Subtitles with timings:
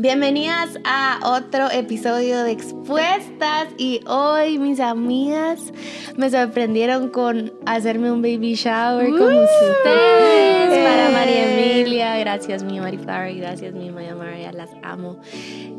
[0.00, 5.74] Bienvenidas a otro episodio de Expuestas y hoy mis amigas
[6.16, 12.16] me sorprendieron con hacerme un baby shower con ustedes para María Emilia.
[12.16, 15.20] Gracias mi Flower y gracias mi María María, las amo.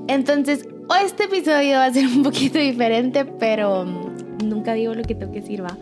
[0.08, 4.11] Entonces, hoy este episodio va a ser un poquito diferente, pero
[4.44, 5.78] nunca digo lo que tengo que decir, va.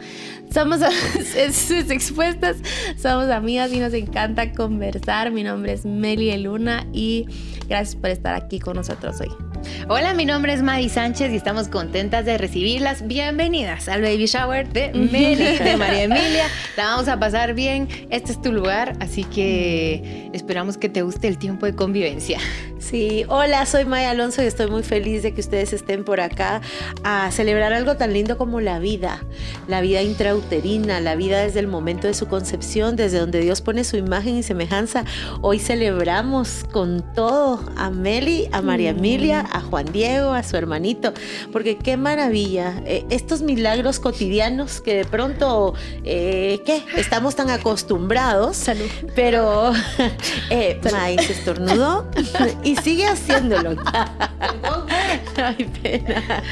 [0.53, 0.79] Somos
[1.35, 2.57] expuestas,
[2.97, 5.31] somos amigas y nos encanta conversar.
[5.31, 7.25] Mi nombre es Meli Luna y
[7.67, 9.48] gracias por estar aquí con nosotros hoy.
[9.87, 13.07] Hola, mi nombre es Mari Sánchez y estamos contentas de recibirlas.
[13.07, 16.47] Bienvenidas al Baby Shower de Meli, de María Emilia.
[16.77, 17.87] La vamos a pasar bien.
[18.09, 22.39] Este es tu lugar, así que esperamos que te guste el tiempo de convivencia.
[22.79, 26.61] Sí, hola, soy Maya Alonso y estoy muy feliz de que ustedes estén por acá
[27.03, 29.19] a celebrar algo tan lindo como la vida,
[29.67, 33.83] la vida intrauterina, la vida desde el momento de su concepción, desde donde Dios pone
[33.83, 35.03] su imagen y semejanza.
[35.41, 41.13] Hoy celebramos con todo a Meli, a María Emilia, a Juan Diego, a su hermanito,
[41.52, 46.83] porque qué maravilla, eh, estos milagros cotidianos que de pronto, eh, ¿qué?
[46.95, 48.89] Estamos tan acostumbrados, Salud.
[49.16, 49.72] pero
[50.50, 52.09] eh, se estornudó
[52.64, 53.75] y sigue haciéndolo.
[55.38, 56.44] Ay, pena.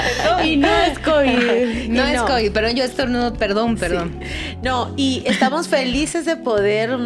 [0.43, 1.87] Y no es COVID.
[1.97, 4.19] No, es COVID, pero yo estornudo, perdón, perdón.
[4.61, 6.97] No, y estamos felices de poder...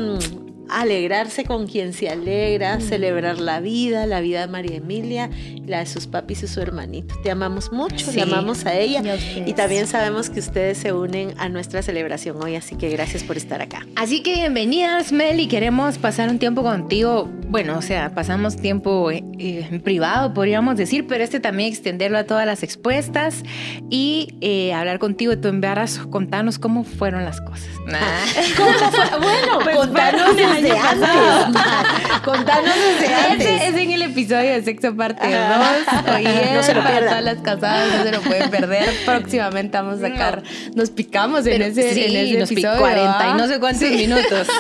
[0.72, 5.30] Mm, alegrarse con quien se alegra, celebrar la vida, la vida de María Emilia,
[5.66, 7.16] la de sus papis y su hermanito.
[7.23, 9.02] Te amamos mucho, te amamos a ella
[9.45, 13.38] y, también sabemos que ustedes se unen a nuestra celebración hoy, así que gracias por
[13.38, 13.86] estar acá.
[13.95, 17.30] Así que bienvenidas, Mel, y queremos pasar un tiempo contigo.
[17.47, 22.23] Bueno, o sea, pasamos tiempo eh, en privado, podríamos decir, pero este también extenderlo a
[22.23, 23.44] todas las expuestas
[23.89, 26.09] y eh, hablar contigo de tu embarazo.
[26.09, 27.69] Contanos cómo fueron las cosas.
[28.58, 29.19] ¿Cómo fue?
[29.19, 31.09] Bueno, pues, contanos desde antes.
[32.23, 33.62] Contanos desde antes.
[33.64, 36.16] Es en el episodio de Sexo Parte 2.
[36.16, 38.89] Oye, no se lo para todas las casadas, no se lo pueden perder.
[39.06, 40.44] Próximamente vamos a sacar,
[40.76, 42.80] nos picamos en ese, sí, en ese nos episodio.
[42.80, 44.48] 40 y no sé cuántos minutos.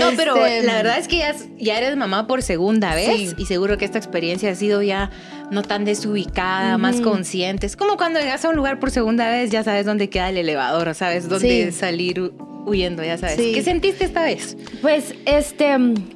[0.00, 3.44] No, pero Este, la verdad es que ya, ya eres mamá por segunda vez y
[3.44, 5.10] seguro que esta experiencia ha sido ya
[5.50, 7.66] no tan desubicada, más consciente.
[7.66, 10.38] Es como cuando llegas a un lugar por segunda vez, ya sabes dónde queda el
[10.38, 11.78] elevador, sabes dónde Sí.
[11.78, 12.32] salir
[12.66, 13.36] huyendo, ya sabes.
[13.36, 13.52] Sí.
[13.54, 14.56] ¿Qué sentiste esta vez?
[14.80, 15.74] Pues, este,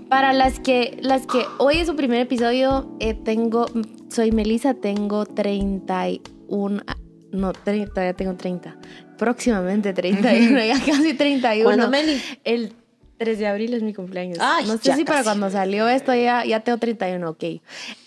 [0.08, 3.66] para las que, las que hoy es su primer episodio, eh, tengo,
[4.08, 6.96] soy Melissa, tengo 31, ah,
[7.32, 8.76] no, tre- todavía tengo 30,
[9.18, 11.64] próximamente 31, ya casi 31.
[11.64, 12.20] ¿Cuándo, Meli?
[12.44, 12.72] El
[13.18, 14.38] 3 de abril es mi cumpleaños.
[14.40, 15.28] Ay, no sé si para casi.
[15.28, 17.44] cuando salió esto ya, ya tengo 31, ok.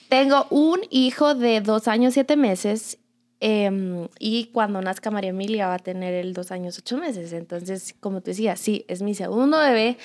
[0.08, 2.98] Tengo un hijo de dos años, siete meses.
[3.40, 7.32] Em, y cuando nazca María Emilia va a tener el dos años, ocho meses.
[7.34, 9.98] Entonces, como te decía, sí, es mi segundo bebé.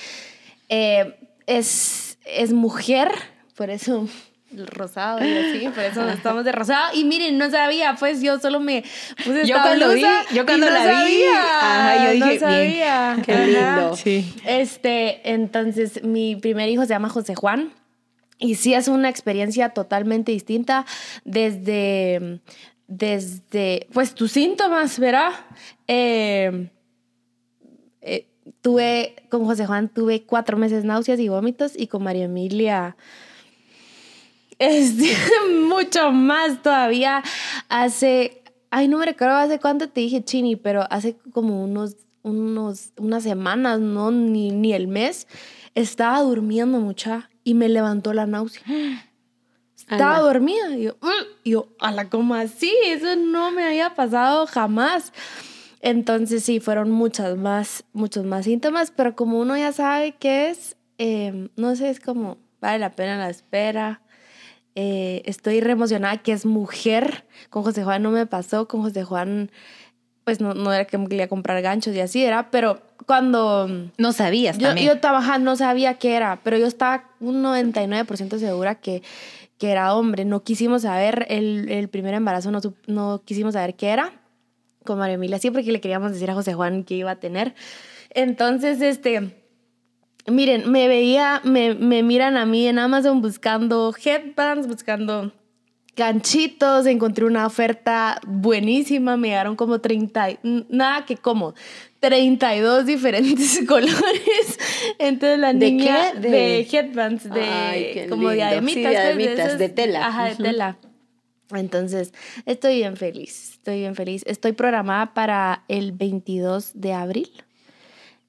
[0.69, 3.11] Eh, es, es mujer,
[3.57, 4.09] por eso
[4.57, 6.95] el rosado y así, por eso estamos de rosado.
[6.97, 8.85] Y miren, no sabía, pues yo solo me
[9.25, 10.03] puse Yo esta cuando vi-
[10.33, 13.17] yo cuando y no la vi, sabía, ajá, yo dije, no bien, sabía.
[13.25, 13.47] qué Ajá.
[13.47, 13.97] lindo.
[13.97, 14.33] Sí.
[14.47, 17.73] Este, entonces, mi primer hijo se llama José Juan.
[18.39, 20.87] Y sí es una experiencia totalmente distinta
[21.25, 22.41] desde,
[22.97, 25.33] desde pues tus síntomas, ¿verdad?
[25.89, 26.71] Eh,
[28.01, 28.27] eh,
[28.61, 32.97] tuve, con José Juan tuve cuatro meses náuseas y vómitos y con María Emilia
[34.59, 34.95] es
[35.69, 37.23] mucho más todavía.
[37.69, 42.93] Hace, ay, no me recuerdo hace cuánto te dije Chini, pero hace como unos, unos,
[42.97, 45.27] unas semanas, no, ni, ni el mes,
[45.75, 48.63] estaba durmiendo mucha y me levantó la náusea.
[49.91, 50.21] Estaba Ala.
[50.25, 50.71] dormida.
[50.77, 52.73] Y yo, "Mm", y yo, ala, ¿cómo así?
[52.87, 55.13] Eso no me había pasado jamás.
[55.81, 60.77] Entonces sí, fueron muchas más, muchos más síntomas, pero como uno ya sabe qué es,
[60.99, 64.01] eh, no sé, es como, vale la pena la espera.
[64.77, 67.27] Eh, estoy re emocionada que es mujer.
[67.51, 69.51] Con José Juan no me pasó, con José Juan,
[70.25, 73.69] pues no, no era que me quería comprar ganchos y así era, pero cuando...
[73.99, 74.87] No sabías Yo, también.
[74.87, 79.03] yo trabajaba, no sabía qué era, pero yo estaba un 99% segura que,
[79.65, 80.27] que era hombre.
[80.27, 84.13] No quisimos saber, el, el primer embarazo no, no quisimos saber qué era
[84.85, 87.55] con María Emilia, sí, porque le queríamos decir a José Juan que iba a tener.
[88.11, 89.43] Entonces, este,
[90.27, 95.33] miren, me veía, me, me miran a mí en Amazon buscando headbands, buscando
[95.97, 101.55] ganchitos, encontré una oferta buenísima, me llegaron como 30, y- n- nada que como,
[102.01, 104.59] 32 diferentes colores.
[104.99, 106.21] Entonces la ¿De niña qué?
[106.21, 110.07] de, De- headbands, de Ay, como diademitas, Sí, pues, diademitas, esas- de tela.
[110.07, 110.79] Ajá, de tela.
[111.53, 112.13] Entonces,
[112.47, 114.23] estoy bien feliz, estoy bien feliz.
[114.27, 117.31] Estoy programada para el 22 de abril.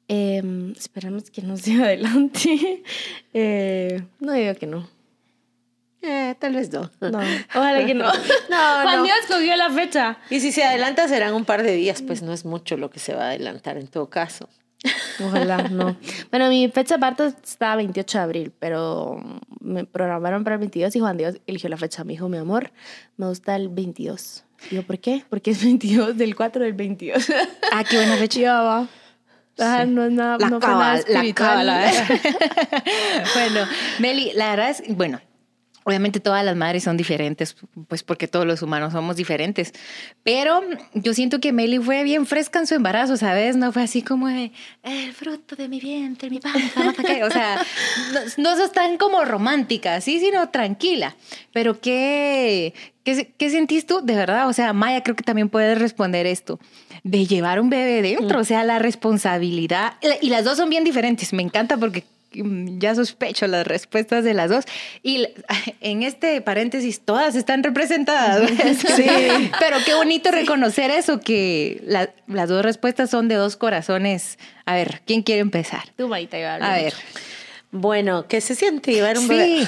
[0.08, 2.84] Em, esperamos que no sea adelante.
[3.34, 4.88] Eh, no digo que no.
[6.08, 6.92] Eh, tal vez no.
[7.02, 7.20] No,
[7.56, 8.06] ojalá que no.
[8.50, 9.04] No, Juan no.
[9.04, 10.18] Dios cogió la fecha.
[10.30, 13.00] Y si se adelanta serán un par de días, pues no es mucho lo que
[13.00, 14.50] se va a adelantar en todo caso.
[15.24, 15.98] Ojalá, no.
[16.30, 19.20] Bueno, mi fecha aparte está 28 de abril, pero
[19.60, 22.04] me programaron para el 22 y Juan Dios eligió la fecha.
[22.04, 22.72] Me dijo, mi amor,
[23.18, 24.44] me gusta el 22.
[24.70, 25.24] Y yo, ¿por qué?
[25.28, 27.32] Porque es 22 del 4 del 22.
[27.72, 28.40] Ah, qué buena fecha.
[28.40, 28.88] Ya va.
[29.58, 31.92] Ah, no es nada, La no fue nada la cábala.
[33.34, 33.62] bueno,
[34.00, 35.20] Meli, la verdad es, bueno,
[35.86, 37.56] obviamente todas las madres son diferentes,
[37.88, 39.72] pues porque todos los humanos somos diferentes,
[40.24, 40.62] pero
[40.96, 43.56] yo siento que Meli fue bien fresca en su embarazo, ¿sabes?
[43.56, 44.52] No fue así como de,
[44.82, 47.24] el fruto de mi vientre, mi panza, no sé qué".
[47.24, 47.64] o sea,
[48.14, 51.16] no, no sos tan como romántica, sí, sino tranquila,
[51.54, 52.74] pero ¿qué,
[53.04, 54.50] qué, qué sentís tú de verdad?
[54.50, 56.60] O sea, Maya, creo que también puedes responder esto
[57.04, 59.94] de llevar un bebé dentro, o sea, la responsabilidad.
[60.22, 62.15] Y las dos son bien diferentes, me encanta porque mm,
[62.78, 64.66] ya sospecho las respuestas de las dos.
[65.04, 65.28] Y
[65.82, 68.50] en este paréntesis, todas están representadas.
[68.96, 69.06] Sí.
[69.60, 74.38] Pero qué bonito reconocer eso, que la- las dos respuestas son de dos corazones.
[74.66, 75.84] A ver, ¿quién quiere empezar?
[75.98, 76.94] Tú, Marita, iba A ver.
[77.72, 79.30] Bueno, ¿qué se siente llevar un Sí.
[79.30, 79.68] bebé?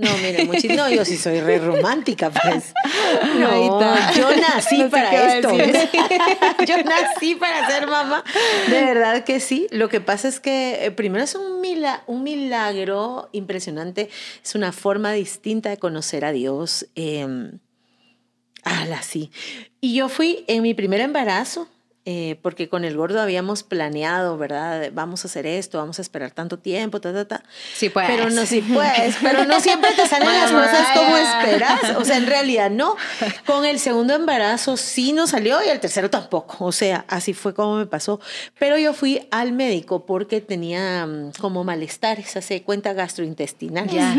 [0.00, 2.72] No, mire, muchis- no, yo sí soy re romántica, pues.
[3.38, 5.48] No, yo nací No para esto.
[5.56, 5.88] decir.
[6.66, 8.24] yo nací para ser mamá.
[8.68, 9.66] De verdad que sí.
[9.70, 14.08] Lo que pasa es que eh, primero es un, mila- un milagro impresionante.
[14.42, 16.86] Es una forma distinta de conocer a Dios.
[16.94, 17.50] Eh,
[18.64, 19.30] ala, sí.
[19.80, 21.68] Y yo fui en mi primer embarazo.
[22.06, 24.90] Eh, porque con el gordo habíamos planeado, ¿verdad?
[24.94, 27.42] Vamos a hacer esto, vamos a esperar tanto tiempo, ta, ta, ta.
[27.74, 28.06] Sí, pues.
[28.08, 31.96] Pero no, sí puedes, pero no siempre te salen las cosas como esperas.
[31.98, 32.96] O sea, en realidad no.
[33.44, 36.64] Con el segundo embarazo sí no salió y el tercero tampoco.
[36.64, 38.18] O sea, así fue como me pasó.
[38.58, 43.88] Pero yo fui al médico porque tenía mm, como malestares, hace cuenta gastrointestinal.
[43.88, 44.16] Ya.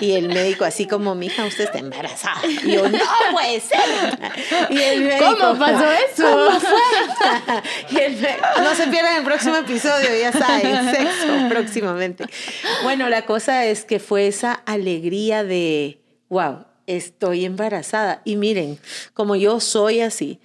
[0.00, 2.40] Y el médico así como, mija, usted está embarazada.
[2.64, 2.98] Y yo, no
[3.32, 3.78] puede ser.
[4.70, 6.22] Y el médico, ¿Cómo pasó eso?
[6.22, 7.09] ¿Cómo fue?
[8.62, 12.24] No se pierdan el próximo episodio, ya saben, sexo próximamente.
[12.82, 18.22] Bueno, la cosa es que fue esa alegría de, wow, estoy embarazada.
[18.24, 18.78] Y miren,
[19.14, 20.40] como yo soy así,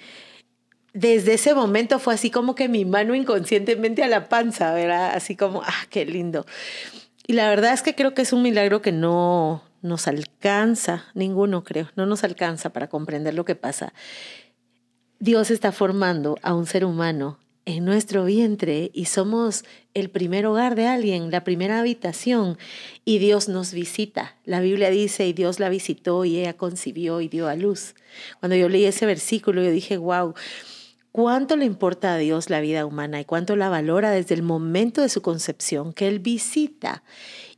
[0.93, 5.11] desde ese momento fue así como que mi mano inconscientemente a la panza, ¿verdad?
[5.13, 6.45] Así como, ah, qué lindo.
[7.27, 11.63] Y la verdad es que creo que es un milagro que no nos alcanza, ninguno
[11.63, 13.93] creo, no nos alcanza para comprender lo que pasa.
[15.19, 19.63] Dios está formando a un ser humano en nuestro vientre y somos
[19.93, 22.57] el primer hogar de alguien, la primera habitación
[23.05, 24.35] y Dios nos visita.
[24.43, 27.95] La Biblia dice y Dios la visitó y ella concibió y dio a luz.
[28.41, 30.33] Cuando yo leí ese versículo yo dije, wow,
[31.13, 35.01] cuánto le importa a Dios la vida humana y cuánto la valora desde el momento
[35.01, 37.03] de su concepción, que Él visita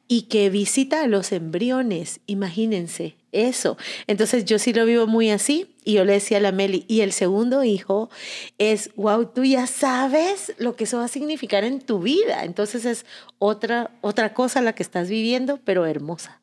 [0.08, 3.78] y que visita a los embriones, imagínense eso.
[4.08, 7.02] Entonces yo sí lo vivo muy así y yo le decía a la Meli, y
[7.02, 8.10] el segundo hijo
[8.58, 12.46] es, wow, tú ya sabes lo que eso va a significar en tu vida.
[12.46, 13.06] Entonces es
[13.38, 16.40] otra, otra cosa la que estás viviendo, pero hermosa.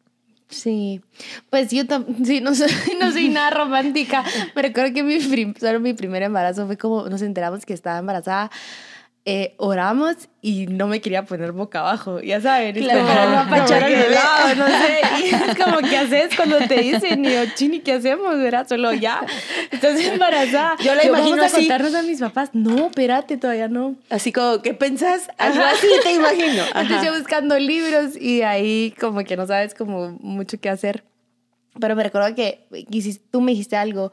[0.51, 1.01] Sí,
[1.51, 1.83] pues yo
[2.25, 2.71] sí, no soy,
[3.01, 4.25] no soy nada romántica.
[4.55, 7.99] Me recuerdo que mi, prim- solo mi primer embarazo fue como nos enteramos que estaba
[7.99, 8.51] embarazada.
[9.27, 13.07] Eh, oramos y no me quería poner boca abajo, ya saben, es Claro.
[13.07, 16.75] para no apachar al que- lado, no sé, y es como que haces cuando te
[16.83, 18.37] dicen, y yo, chini, ¿qué hacemos?
[18.37, 18.69] ¿Verdad?
[18.69, 19.25] Solo ya,
[19.71, 20.77] estás embarazada.
[20.85, 21.67] Yo la Yo, imagino Vamos a así.
[21.67, 23.97] contarnos a mis papás, no, espérate, todavía no.
[24.11, 25.29] Así como, ¿qué pensás?
[25.39, 25.71] Algo Ajá.
[25.71, 26.63] así te imagino.
[26.75, 27.07] Entonces Ajá.
[27.07, 31.03] yo buscando libros y ahí como que no sabes como mucho qué hacer.
[31.81, 32.67] Pero me recuerdo que
[33.31, 34.13] tú me dijiste algo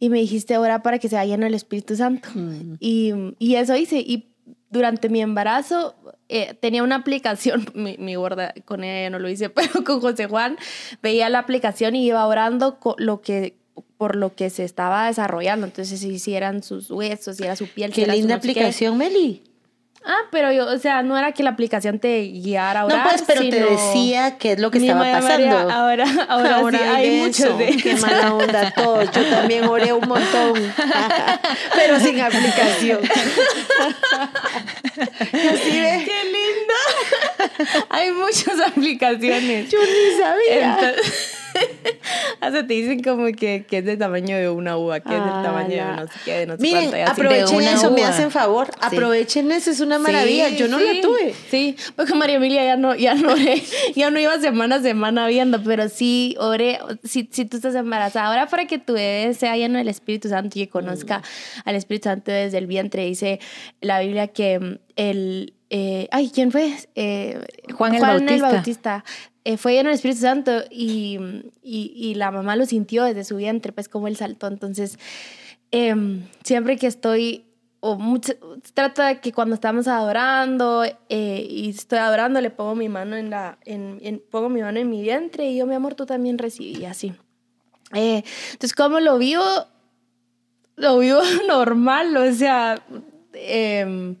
[0.00, 2.28] y me dijiste ahora para que se vaya lleno el Espíritu Santo.
[2.34, 2.74] Mm.
[2.80, 3.98] Y, y eso hice.
[3.98, 4.24] Y
[4.70, 5.94] durante mi embarazo
[6.28, 10.00] eh, tenía una aplicación, mi, mi gorda con ella ya no lo hice, pero con
[10.00, 10.56] José Juan
[11.02, 13.56] veía la aplicación y iba orando lo que
[13.96, 15.66] por lo que se estaba desarrollando.
[15.66, 17.92] Entonces, si, si eran sus huesos, si era su piel.
[17.92, 18.50] Qué linda qué.
[18.50, 19.42] aplicación, Meli.
[20.04, 23.10] Ah, pero yo, o sea, no era que la aplicación te guiara a orar, No,
[23.10, 25.46] pues, pero te decía qué es lo que Mi estaba pasando.
[25.48, 29.10] María, ahora, ahora, sí, hay muchos de Qué mala onda todos.
[29.10, 30.54] Yo también oré un montón,
[31.74, 33.00] pero sin aplicación.
[34.98, 35.70] Así.
[35.70, 36.74] ¡Qué lindo!
[37.90, 39.68] hay muchas aplicaciones.
[39.70, 40.74] Yo ni sabía.
[40.74, 41.37] Entonces,
[42.40, 45.42] hasta te dicen como que, que es del tamaño de una uva, que es del
[45.42, 47.12] tamaño de no sé qué, de no sé Miren, cuánto, y así.
[47.12, 48.70] aprovechen eso, me hacen favor.
[48.80, 50.48] Aprovechen eso, es una maravilla.
[50.50, 51.34] Sí, Yo no sí, la tuve.
[51.50, 53.62] Sí, porque María Emilia ya no, ya no oré,
[53.94, 58.26] ya no iba semana a semana viendo, pero sí oré, si, si tú estás embarazada,
[58.28, 61.22] ahora para que tu bebé sea lleno del Espíritu Santo y que conozca
[61.64, 63.40] al Espíritu Santo desde el vientre, dice
[63.80, 65.54] la Biblia que mm, el...
[65.70, 66.72] eh, ay, ¿quién fue?
[66.94, 67.40] Eh,
[67.74, 69.04] Juan el Bautista.
[69.44, 71.18] Eh, fue lleno del Espíritu Santo y,
[71.62, 74.46] y, y la mamá lo sintió desde su vientre, pues como él saltó.
[74.48, 74.98] Entonces,
[75.70, 77.44] em, siempre que estoy
[77.80, 78.32] o mucho,
[78.74, 83.30] trato de que cuando estamos adorando eh, y estoy adorando le pongo mi mano en
[83.30, 86.38] la en, en- pongo mi mano en mi vientre y yo mi amor tú también
[86.38, 87.12] recibí así
[87.94, 89.44] Eh, entonces como lo vivo
[90.74, 92.82] lo vivo normal o sea
[93.32, 94.16] em,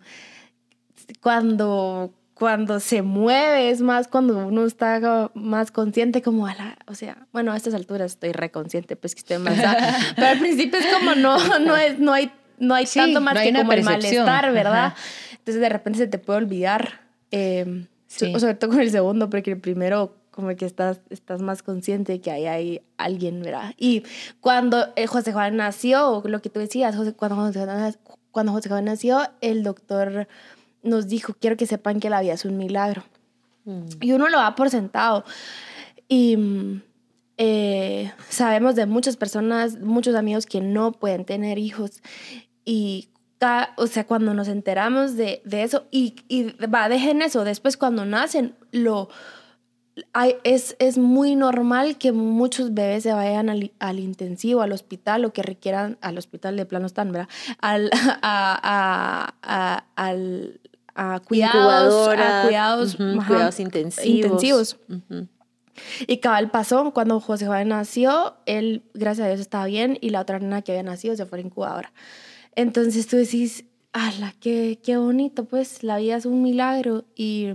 [1.20, 6.94] cuando cuando se mueve es más cuando uno está más consciente como a la, o
[6.94, 9.54] sea, bueno, a estas alturas estoy reconsciente, pues que estoy más,
[10.16, 13.34] pero al principio es como no, no es, no hay, no hay Sí, tanto más
[13.34, 14.24] no hay que como el percepción.
[14.26, 14.86] malestar, ¿verdad?
[14.86, 14.96] Ajá.
[15.32, 17.00] Entonces de repente se te puede olvidar,
[17.32, 18.32] eh, Sí.
[18.32, 22.12] so- sobre todo con el segundo, porque el primero como que estás, estás más consciente
[22.12, 23.74] de que ahí hay alguien, ¿verdad?
[23.76, 24.04] Y
[24.40, 27.96] cuando eh, José Juan nació, lo que tú decías, José- cuando, José Juan,
[28.30, 30.28] cuando José Juan nació, el doctor
[30.82, 33.04] nos dijo, quiero que sepan que la vida es un milagro.
[34.00, 35.24] Y uno lo da por sentado.
[36.08, 36.82] Y mm,
[37.36, 42.02] eh, sabemos de muchas personas, muchos amigos que no pueden tener hijos.
[42.64, 43.08] Y,
[43.76, 48.04] o sea, cuando nos enteramos de, de eso, y, y va, dejen eso, después cuando
[48.04, 49.08] nacen, lo...
[50.12, 55.24] hay- es, es muy normal que muchos bebés se vayan al, al intensivo, al hospital,
[55.24, 57.28] o que requieran, al hospital de plano están, ¿verdad?
[57.60, 57.90] Al,
[58.22, 60.60] a, a- a- al-
[60.94, 64.08] a cuidados, a cuidados, ajá, cuidados intensivos.
[64.24, 64.76] intensivos.
[64.88, 65.28] Ujú.
[66.08, 70.20] Y cabal pasó, cuando José Juan nació, él, gracias a Dios, estaba bien y la
[70.20, 71.92] otra nena que había nacido se fue a la incubadora.
[72.56, 77.04] Entonces tú decís, ala, qué, qué bonito, pues la vida es un milagro.
[77.14, 77.52] Y,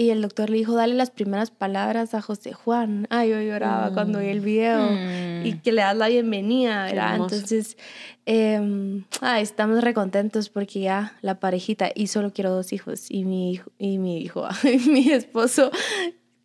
[0.00, 3.06] y el doctor le dijo, dale las primeras palabras a José Juan.
[3.10, 5.44] Ay, yo lloraba cuando vi el video Mm.
[5.46, 7.16] y que le das la bienvenida, ¿verdad?
[7.16, 7.76] Entonces,
[8.24, 13.52] eh, ay, estamos recontentos porque ya la parejita, y solo quiero dos hijos, y mi
[13.52, 15.70] hijo, y mi hijo, y mi esposo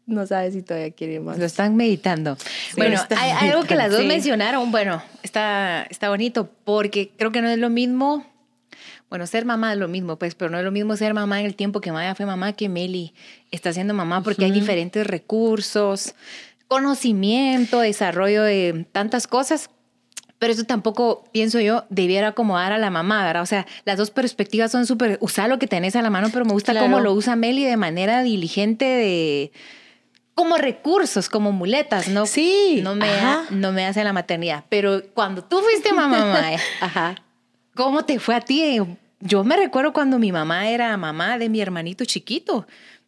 [0.05, 1.37] no sabe si todavía quiere más.
[1.39, 2.37] Lo están meditando.
[2.75, 4.05] bueno, están hay algo que las dos sí.
[4.07, 4.69] mencionaron.
[4.69, 8.25] Bueno, está, está bonito porque creo que no es lo mismo.
[9.09, 11.45] Bueno, ser mamá es lo mismo, pues, pero no es lo mismo ser mamá en
[11.45, 13.13] el tiempo que Maya fue mamá que Meli
[13.51, 16.15] está siendo mamá porque hay diferentes recursos,
[16.67, 19.69] conocimiento, desarrollo de tantas cosas.
[20.37, 23.41] Pero eso tampoco, pienso yo, debiera acomodar a la mamá, ¿verdad?
[23.41, 25.17] O sea, las dos perspectivas son súper...
[25.21, 26.87] Usa lo que tenés a la mano, pero me gusta Claro.
[26.87, 29.51] cómo lo usa Meli de manera diligente de...
[30.33, 32.25] Como recursos, como muletas, ¿no?
[32.25, 33.07] Sí, No me,
[33.51, 34.65] no me hace la maternidad.
[34.67, 37.15] Pero cuando tú fuiste mamá, Maya, Ajá.
[37.75, 38.79] ¿Cómo te fue a ti?
[39.19, 42.65] Yo me recuerdo cuando mi mamá era mamá de mi hermanito chiquito.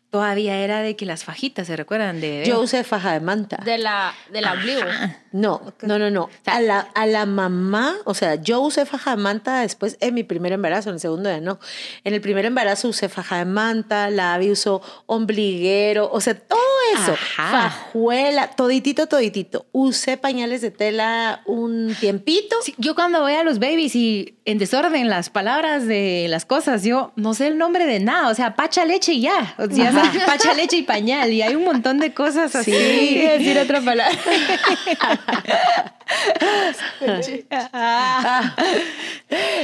[0.09, 2.21] Todavía era de que las fajitas, ¿se recuerdan?
[2.21, 2.45] De?
[2.47, 3.57] Yo usé faja de manta.
[3.65, 4.81] De la, de la ombligo.
[5.33, 6.29] No, no, no, no.
[6.45, 10.23] A la, a la mamá, o sea, yo usé faja de manta después en mi
[10.23, 11.59] primer embarazo, en el segundo ya no.
[12.05, 16.59] En el primer embarazo usé faja de manta, la Abby usó ombliguero, o sea, todo
[16.95, 17.11] eso.
[17.11, 17.69] Ajá.
[17.69, 19.65] Fajuela, toditito, toditito.
[19.73, 22.55] Usé pañales de tela un tiempito.
[22.63, 26.85] Sí, yo cuando voy a los babies y en desorden las palabras de las cosas,
[26.85, 29.89] yo no sé el nombre de nada, o sea, pacha leche y ya, o sea,
[29.89, 30.25] Ajá.
[30.25, 32.73] pacha leche y pañal y hay un montón de cosas así.
[32.73, 34.17] A decir otra palabra.
[37.51, 38.55] Ah.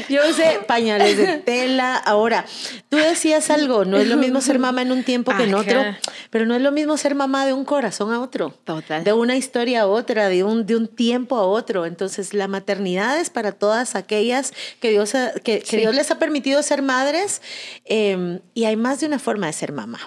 [0.09, 1.95] Yo usé pañales de tela.
[1.95, 2.45] Ahora,
[2.89, 5.81] tú decías algo, no es lo mismo ser mamá en un tiempo que en otro,
[6.29, 8.51] pero no es lo mismo ser mamá de un corazón a otro.
[8.63, 9.03] Total.
[9.03, 11.85] De una historia a otra, de un, de un tiempo a otro.
[11.85, 15.63] Entonces, la maternidad es para todas aquellas que Dios, ha- que.
[15.83, 17.41] Dios les ha permitido ser madres
[17.85, 19.99] eh, y hay más de una forma de ser mamá.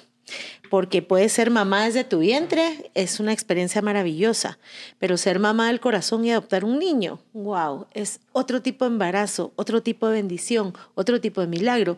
[0.76, 4.58] Porque puedes ser mamá desde tu vientre, es una experiencia maravillosa,
[4.98, 9.52] pero ser mamá del corazón y adoptar un niño, wow, es otro tipo de embarazo,
[9.56, 11.96] otro tipo de bendición, otro tipo de milagro.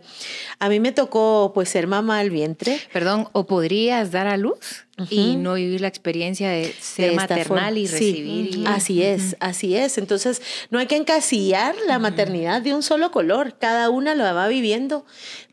[0.60, 4.86] A mí me tocó pues ser mamá del vientre, Perdón, o podrías dar a luz
[5.10, 7.70] y no vivir la experiencia de ser de maternal forma.
[7.80, 8.56] y Sí, recibir.
[8.58, 9.98] y- Así es, así es.
[9.98, 13.56] Entonces, no hay que encasillar la maternidad de un solo color.
[13.58, 15.04] Cada una lo va viviendo,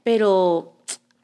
[0.03, 0.74] pero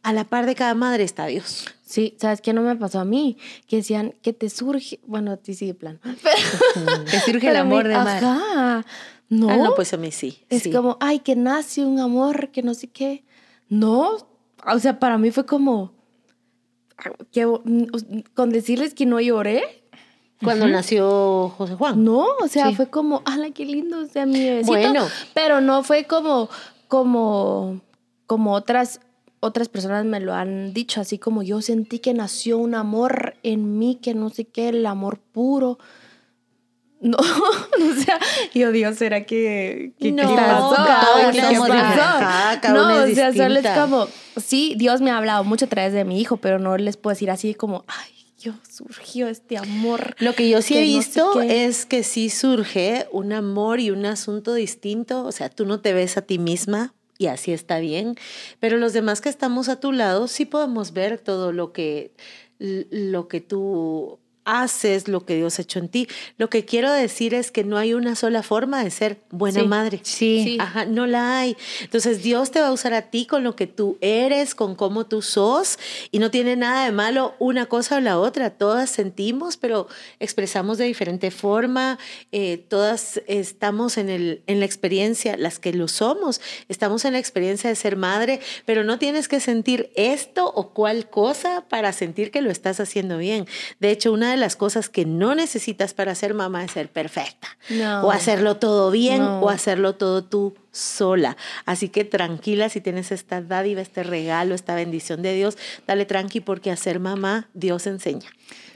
[0.04, 1.66] a la par de cada madre está Dios.
[1.86, 3.38] Sí, ¿sabes qué no me pasó a mí?
[3.68, 6.00] Que decían que te surge, bueno, a ti sí de plan.
[7.12, 8.26] Te surge el Pero mí- amor de madre.
[8.26, 8.86] Ajá.
[9.30, 10.40] No, Ah, no, pues a mí sí.
[10.50, 10.72] es sí.
[10.72, 13.24] como, ay, que nace un amor, que no sé qué.
[13.70, 14.18] No,
[14.66, 15.94] o sea, para mí fue como,
[17.32, 17.48] que,
[18.34, 19.64] con decirles que no lloré,
[20.44, 22.04] Cuando nació José Juan.
[22.04, 22.76] no, o sea, Sí.
[22.76, 24.72] fue como, ala, qué lindo, o sea, mi bebecito.
[24.74, 25.06] Bueno.
[25.34, 26.50] Pero no fue como,
[26.88, 27.80] como,
[28.28, 29.00] como otras,
[29.42, 33.78] otras personas me lo han dicho, así como yo sentí que nació un amor en
[33.78, 35.78] mí, que no sé qué, el amor puro.
[37.04, 38.20] No, o sea,
[38.54, 40.60] yo Dios, ¿será que, que No, cada
[42.74, 44.08] no, es o sea, solo es como,
[44.38, 47.16] sí, Dios me ha hablado mucho a través de mi hijo, pero no les puedo
[47.16, 50.16] decir así como, ay, surgió, surgió este amor.
[50.20, 53.80] Lo que yo sí he que no sé visto es que sí surge un amor
[53.80, 55.26] y un asunto distinto.
[55.26, 58.16] O sea, tú no te ves a ti misma y así está bien,
[58.60, 62.14] pero los demás que estamos a tu lado sí podemos ver todo lo que,
[62.58, 66.08] lo que tú haces, lo que Dios ha hecho en ti.
[66.38, 69.68] Lo que quiero decir es que no hay una sola forma de ser buena Sí.
[69.68, 70.00] madre.
[70.04, 70.42] Sí.
[70.44, 70.58] Sí.
[70.60, 71.56] Ajá, no la hay.
[71.82, 75.06] Entonces Dios te va a usar a ti con lo que tú eres, con cómo
[75.06, 75.78] tú sos,
[76.12, 78.50] y no tiene nada de malo una cosa o la otra.
[78.50, 79.88] Todas sentimos, pero
[80.20, 82.00] expresamos de diferente forma.
[82.32, 87.20] Eh, todas estamos en, el, en la experiencia, las que lo somos, estamos en la
[87.20, 92.32] experiencia de ser madre, pero no tienes que sentir esto o cual cosa para sentir
[92.32, 93.46] que lo estás haciendo bien.
[93.80, 97.48] De hecho, una de las cosas que no necesitas para ser mamá es ser perfecta
[97.70, 98.02] No.
[98.08, 99.40] o hacerlo todo bien No.
[99.42, 101.38] o hacerlo todo tú sola.
[101.66, 106.40] Así que tranquila si tienes esta dádiva, este regalo, esta bendición de Dios, dale tranqui
[106.40, 108.30] porque a ser mamá Dios enseña.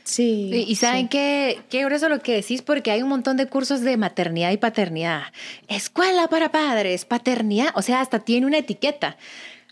[0.04, 0.52] Sí.
[0.54, 1.10] Y, y saben sí.
[1.10, 4.58] qué, qué grueso lo que decís, porque hay un montón de cursos de maternidad y
[4.58, 5.24] paternidad.
[5.68, 9.18] Escuela para padres, paternidad, o sea, hasta tiene una etiqueta.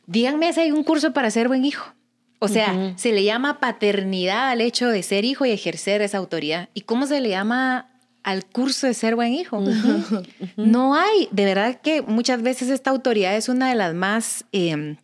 [0.07, 1.93] Díganme si hay un curso para ser buen hijo.
[2.43, 6.69] O sea, se le llama paternidad al hecho de ser hijo y ejercer esa autoridad.
[6.73, 7.89] ¿Y cómo se le llama
[8.23, 9.61] al curso de ser buen hijo?
[10.55, 14.45] No hay, de verdad que muchas veces esta autoridad es una de las más...
[14.51, 14.97] eh,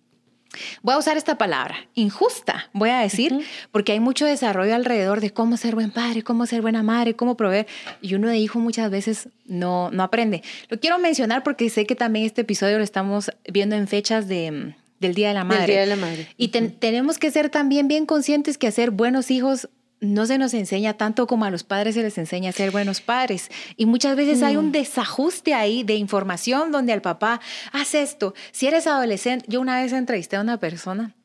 [0.82, 5.30] Voy a usar esta palabra, injusta, voy a decir, porque hay mucho desarrollo alrededor de
[5.32, 7.68] cómo ser buen padre, cómo ser buena madre, cómo proveer,
[8.02, 10.42] y uno de hijo muchas veces no, no aprende.
[10.70, 14.74] Lo quiero mencionar porque sé que también este episodio lo estamos viendo en fechas de,
[15.00, 15.62] del Día de la Madre.
[15.62, 16.28] Del Día de la Madre.
[16.38, 19.70] Y ten- tenemos que ser también bien conscientes que hacer buenos hijos
[20.02, 23.02] no se nos enseña tanto como a los padres se les enseña a ser buenos
[23.02, 23.50] padres.
[23.76, 27.42] Y muchas veces hay un desajuste ahí de información donde al papá,
[27.74, 28.34] haz esto.
[28.54, 31.16] Si eres adolescente, yo una vez entrevisté a una persona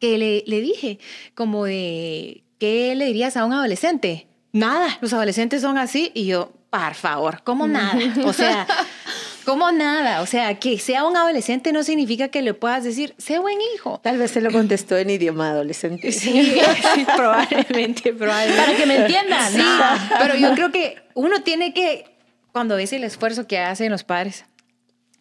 [0.00, 0.98] que le, le dije
[1.34, 4.26] como de, ¿qué le dirías a un adolescente?
[4.52, 6.10] Nada, los adolescentes son así.
[6.14, 7.98] Y yo, por favor, ¿cómo nada?
[8.26, 8.66] O sea,
[9.44, 10.20] ¿cómo nada?
[10.22, 14.00] O sea, que sea un adolescente no significa que le puedas decir, sé buen hijo.
[14.02, 16.12] Tal vez se lo contestó en idioma adolescente.
[16.12, 16.32] Sí,
[16.94, 18.62] sí, probablemente, probablemente.
[18.64, 19.52] Para que me entiendan.
[19.52, 20.10] Sí, Ah.
[20.20, 22.04] pero yo creo que uno tiene que,
[22.52, 24.44] cuando ves el esfuerzo que hacen los padres,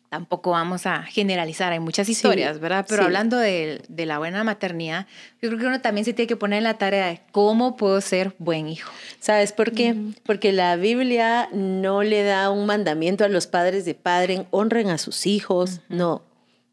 [0.09, 2.85] tampoco vamos a generalizar, hay muchas historias, ¿verdad?
[2.89, 3.05] Pero sí.
[3.05, 5.05] hablando de, de la buena maternidad,
[5.41, 8.01] yo creo que uno también se tiene que poner en la tarea de cómo puedo
[8.01, 8.91] ser buen hijo.
[9.19, 9.95] ¿Sabes por qué?
[10.25, 14.97] Porque la Biblia no le da un mandamiento a los padres de padre, honren a
[14.97, 16.23] sus hijos, no.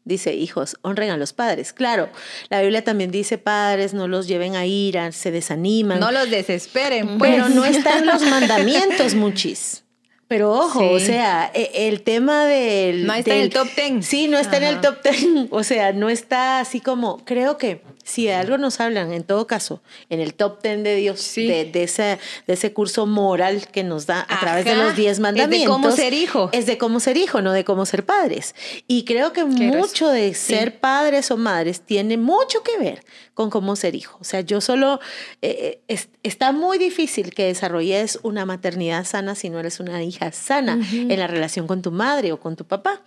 [0.03, 1.73] Dice, hijos, honren a los padres.
[1.73, 2.09] Claro,
[2.47, 5.99] la Biblia también dice, padres, no los lleven a ira, se desaniman.
[5.99, 7.31] No los desesperen, pues.
[7.31, 9.83] Pero no están los mandamientos, muchis.
[10.27, 10.89] Pero ojo, Sí.
[10.91, 13.05] o sea, e- el tema del...
[13.07, 14.05] No está en el top 10.
[14.05, 15.47] Sí, no está en el top 10.
[15.51, 17.23] O sea, no está así como...
[17.23, 20.95] Creo que si de algo nos hablan, en todo caso, en el top 10 de
[20.95, 21.45] Dios, Sí.
[21.45, 24.83] de, de ese, de ese curso moral que nos da a través de Ajá.
[24.85, 25.69] los 10 Es de mandamientos.
[25.75, 26.49] cómo ser hijo.
[26.53, 28.55] Es de cómo ser hijo, no de cómo ser padres.
[28.87, 33.75] Y creo que mucho de ser padres o madres tiene mucho que ver con cómo
[33.75, 34.17] ser hijo.
[34.21, 34.99] O sea, yo solo,
[35.41, 40.31] eh, es- está muy difícil que desarrolles una maternidad sana si no eres una hija
[40.31, 43.01] sana en la relación con tu madre o con tu papá.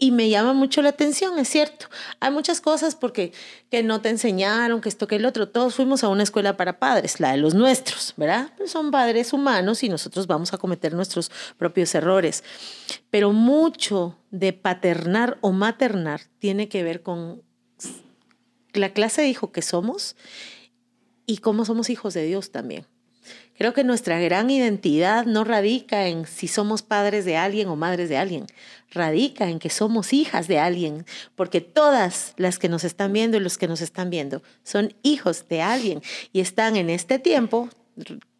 [0.00, 1.86] Y me llama mucho la atención, es cierto.
[2.20, 3.32] Hay muchas cosas porque
[3.68, 5.48] que no te enseñaron, que esto, que el otro.
[5.48, 8.52] Todos fuimos a una escuela para padres, la de los nuestros, ¿verdad?
[8.56, 12.44] Pues son padres humanos y nosotros vamos a cometer nuestros propios errores.
[13.10, 17.42] Pero mucho de paternar o maternar tiene que ver con
[18.72, 20.14] la clase de hijo que somos
[21.26, 22.86] y cómo somos hijos de Dios también.
[23.58, 28.08] Creo que nuestra gran identidad no radica en si somos padres de alguien o madres
[28.08, 28.46] de alguien,
[28.88, 33.40] radica en que somos hijas de alguien, porque todas las que nos están viendo y
[33.40, 37.68] los que nos están viendo son hijos de alguien y están en este tiempo,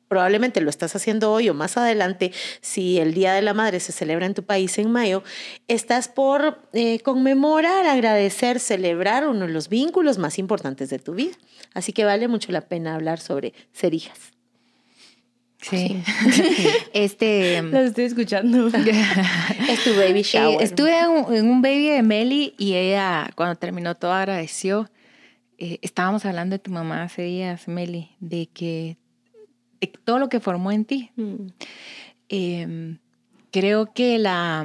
[0.07, 3.91] probablemente lo estás haciendo hoy o más adelante, si el Día de la Madre se
[3.91, 5.25] celebra en tu país en mayo,
[5.67, 11.35] estás por eh, conmemorar, agradecer, celebrar uno de los vínculos más importantes de tu vida.
[11.75, 14.38] Así que vale mucho la pena hablar sobre ser hijas.
[15.61, 16.03] Sí.
[16.93, 17.61] este.
[17.63, 18.69] Lo estoy escuchando.
[19.69, 20.63] Es tu baby Eh, shower.
[20.63, 24.91] estuve en un, en un baby de Meli y ella, cuando terminó todo, agradeció.
[25.59, 28.97] Eh, estábamos hablando de tu mamá hace días, Meli, de que
[29.81, 31.11] de todo lo que formó en ti.
[31.17, 31.47] Mm.
[32.29, 32.97] Eh,
[33.51, 34.65] creo que la,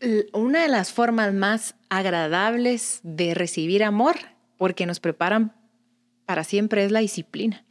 [0.00, 4.16] l- una de las formas más agradables de recibir amor,
[4.56, 5.52] porque nos preparan
[6.26, 7.64] para siempre, es la disciplina.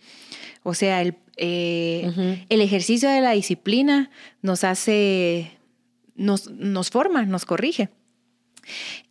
[0.64, 4.10] O sea, el, eh, el ejercicio de la disciplina
[4.42, 5.52] nos hace,
[6.16, 7.90] nos, nos forma, nos corrige.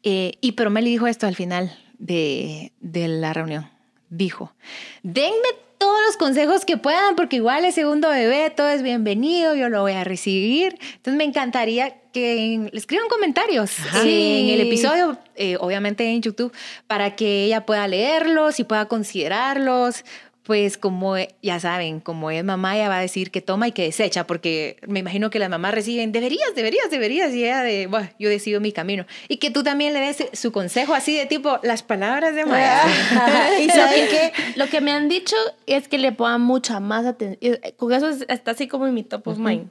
[0.03, 3.71] Eh, y pero Meli dijo esto al final de, de la reunión.
[4.09, 4.55] dijo,
[5.03, 9.69] denme todos los consejos que puedan, porque igual es segundo bebé, todo es bienvenido, yo
[9.69, 10.79] lo voy a recibir.
[10.81, 13.73] Entonces me encantaría que le escriban comentarios
[14.05, 16.53] en el episodio, eh, obviamente en YouTube,
[16.87, 20.05] para que ella pueda leerlos y pueda considerarlos,
[20.43, 23.73] pues como e, ya saben, como es mamá, ella va a decir que toma y
[23.73, 27.87] que desecha, porque me imagino que las mamás reciben, deberías, deberías, deberías, y ella de,
[27.87, 29.07] bueno, yo decido mi camino.
[29.29, 32.83] Y que tú también le des su consejo así de tipo, las palabras de Maya.
[33.61, 37.59] y saben que lo que me han dicho es que le pongan mucha más atención,
[37.63, 39.71] eh, con eso está así como en mi top of mind,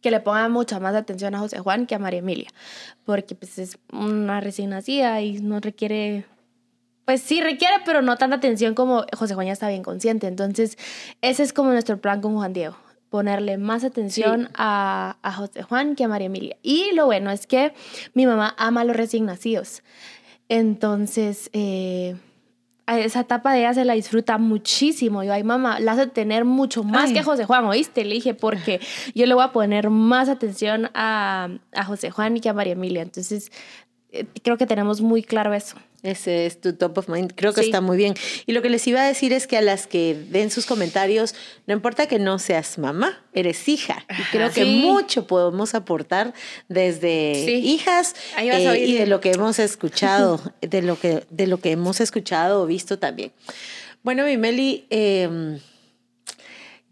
[0.00, 2.48] que le pongan mucha más atención a José Juan que a María Emilia,
[3.04, 6.24] porque pues es una recién nacida y no requiere
[7.04, 10.26] pues sí requiere, pero no tanta atención como José Juan ya está bien consciente.
[10.26, 10.78] Entonces,
[11.20, 12.76] ese es como nuestro plan con Juan Diego,
[13.10, 16.56] ponerle más atención a, a, José Juan que a María Emilia.
[16.62, 17.74] Y lo bueno es que
[18.14, 19.82] mi mamá ama a los recién nacidos.
[20.48, 22.16] Entonces, eh,
[22.86, 25.22] esa etapa de ella se la disfruta muchísimo.
[25.22, 28.04] Yo, ay, mamá, la hace tener mucho más que a José Juan, ¿oíste?
[28.04, 28.80] Le dije, porque
[29.14, 32.74] yo le voy a poner más atención a, a José Juan y que a María
[32.74, 33.02] Emilia.
[33.02, 33.50] Entonces,
[34.42, 35.76] creo que tenemos muy claro eso.
[36.02, 37.32] Ese es tu top of mind.
[37.36, 38.14] Creo que está muy bien.
[38.46, 41.34] Y lo que les iba a decir es que a las que den sus comentarios,
[41.68, 44.04] no importa que no seas mamá, eres hija.
[44.18, 46.34] Y creo que mucho podemos aportar
[46.68, 51.70] desde hijas eh, y de lo que hemos escuchado, de lo que, de lo que
[51.70, 53.32] hemos escuchado o visto también.
[54.02, 55.60] Bueno, mi Meli, em,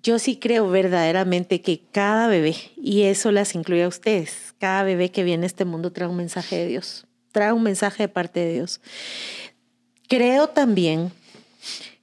[0.04, 5.10] yo sí creo verdaderamente que cada bebé, y eso las incluye a ustedes, cada bebé
[5.10, 8.40] que viene a este mundo trae un mensaje de Dios trae un mensaje de parte
[8.40, 8.80] de Dios.
[10.08, 11.12] Creo también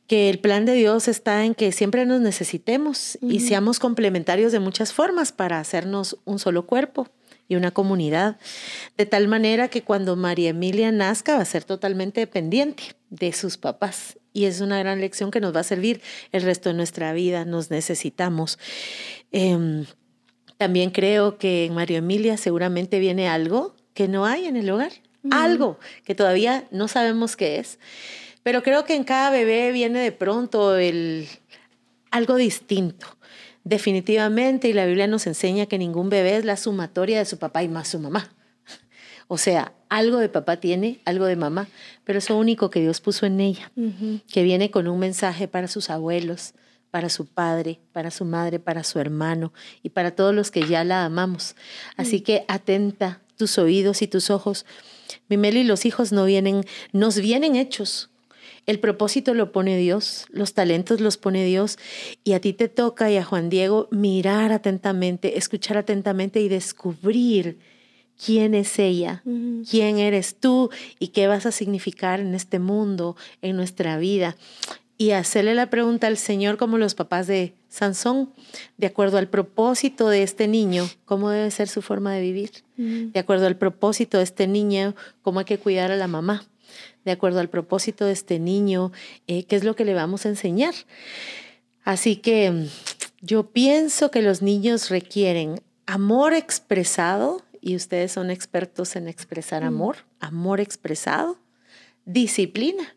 [0.08, 4.60] que el plan de Dios está en que siempre nos necesitemos y seamos complementarios de
[4.60, 7.10] muchas formas para hacernos un solo cuerpo
[7.50, 8.38] y una comunidad,
[8.98, 13.58] de tal manera que cuando María Emilia nazca va a ser totalmente dependiente de sus
[13.58, 14.18] papás.
[14.34, 17.44] Y es una gran lección que nos va a servir el resto de nuestra vida.
[17.44, 18.60] Nos necesitamos.
[19.32, 19.86] Em,
[20.58, 24.92] también creo que en María Emilia seguramente viene algo que no hay en el hogar
[25.32, 27.80] algo que todavía no sabemos qué es.
[28.44, 31.28] Pero creo que en cada bebé viene de pronto el,
[32.12, 33.08] algo distinto.
[33.64, 37.64] Definitivamente, y la Biblia nos enseña que ningún bebé es la sumatoria de su papá
[37.64, 38.34] y más su mamá.
[39.28, 41.68] O sea, algo de papá tiene, algo de mamá,
[42.06, 43.72] pero es lo único que Dios puso en ella,
[44.32, 46.54] que viene con un mensaje para sus abuelos,
[46.92, 49.52] para su padre, para su madre, para su hermano
[49.84, 51.56] y para todos los que ya la amamos.
[51.98, 52.24] Así mm.
[52.24, 54.66] que atenta tus oídos y tus ojos
[55.30, 58.10] Mimeli, los hijos no vienen, nos vienen hechos.
[58.66, 61.78] El propósito lo pone Dios, los talentos los pone Dios
[62.26, 67.60] y a ti te toca y a Juan Diego mirar atentamente, escuchar atentamente y descubrir
[68.24, 69.24] quién es ella,
[69.70, 74.36] quién eres tú y qué vas a significar en este mundo, en nuestra vida
[74.98, 78.34] y hacerle la pregunta al Señor como los papás de Sansón,
[78.78, 83.12] de acuerdo al propósito de este niño, cómo debe ser su forma de vivir, mm.
[83.12, 86.46] de acuerdo al propósito de este niño, cómo hay que cuidar a la mamá,
[87.06, 88.92] de acuerdo al propósito de este niño,
[89.28, 90.74] eh, qué es lo que le vamos a enseñar.
[91.84, 92.68] Así que
[93.22, 99.68] yo pienso que los niños requieren amor expresado, y ustedes son expertos en expresar mm.
[99.68, 101.38] amor, amor expresado,
[102.06, 102.97] disciplina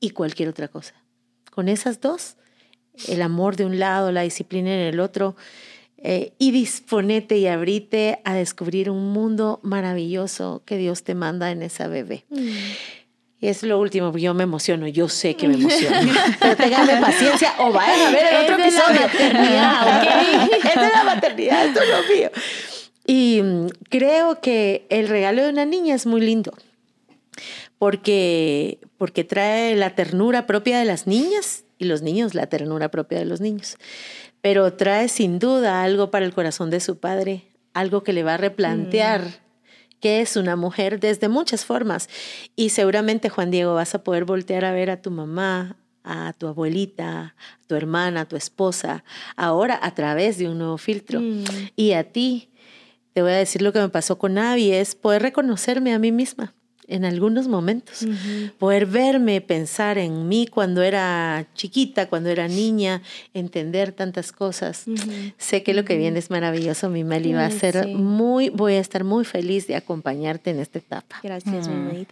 [0.00, 0.94] y cualquier otra cosa.
[1.50, 2.36] Con esas dos,
[3.08, 5.36] el amor de un lado, la disciplina en el otro,
[5.98, 11.62] eh, y disponete y abrite a descubrir un mundo maravilloso que Dios te manda en
[11.62, 12.24] esa bebé.
[12.28, 12.48] Mm.
[13.38, 16.12] Y es lo último, yo me emociono, yo sé que me emociono.
[16.38, 19.00] Pero tenganme paciencia o vayan a ver el otro episodio.
[19.00, 22.30] La maternidad, es de la maternidad, esto es lo mío.
[23.06, 26.52] Y mm, creo que el regalo de una niña es muy lindo
[27.78, 33.18] porque, porque trae la ternura propia de las niñas y los niños la ternura propia
[33.18, 33.76] de los niños.
[34.40, 38.34] Pero trae sin duda algo para el corazón de su padre, algo que le va
[38.34, 39.98] a replantear mm.
[40.00, 42.08] qué es una mujer desde muchas formas.
[42.54, 46.46] Y seguramente, Juan Diego, vas a poder voltear a ver a tu mamá, a tu
[46.46, 49.04] abuelita, a tu hermana, a tu esposa,
[49.36, 51.20] ahora a través de un nuevo filtro.
[51.20, 51.44] Mm.
[51.74, 52.50] Y a ti,
[53.12, 56.12] te voy a decir lo que me pasó con Abby, es poder reconocerme a mí
[56.12, 56.54] misma
[56.88, 58.06] en algunos momentos.
[58.58, 63.02] Poder verme, pensar en mí cuando era chiquita, cuando era niña,
[63.34, 64.84] entender tantas cosas.
[65.38, 67.32] Sé que lo que viene es maravilloso, mi Meli.
[67.32, 71.16] Va a ser muy, voy a estar muy feliz de acompañarte en esta etapa.
[71.22, 72.06] Gracias, mi